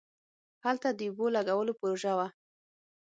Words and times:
هلته 0.65 0.87
د 0.91 1.01
اوبو 1.07 1.25
لگولو 1.35 1.77
پروژه 1.79 2.13
وه. 2.17 2.27